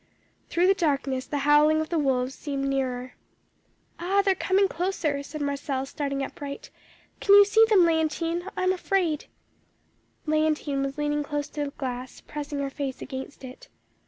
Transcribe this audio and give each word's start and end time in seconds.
Through 0.49 0.65
the 0.65 0.73
darkness 0.73 1.27
the 1.27 1.37
howling 1.45 1.79
of 1.79 1.89
the 1.89 1.99
wolves 1.99 2.33
seemed 2.33 2.65
nearer. 2.65 3.13
"'Ah, 3.99 4.23
they 4.23 4.31
are 4.31 4.33
coming 4.33 4.67
closer,' 4.67 5.21
said 5.21 5.41
Marcelle, 5.41 5.85
starting 5.85 6.23
upright. 6.23 6.71
'Can 7.19 7.35
you 7.35 7.45
see 7.45 7.63
them, 7.69 7.81
Léontine? 7.81 8.49
I 8.57 8.63
am 8.63 8.73
afraid.' 8.73 9.25
"Léontine 10.25 10.83
was 10.83 10.97
leaning 10.97 11.21
close 11.21 11.49
to 11.49 11.65
the 11.65 11.69
glass, 11.77 12.19
pressing 12.19 12.57
her 12.61 12.71
face 12.71 12.99
against 13.03 13.43
it. 13.43 13.67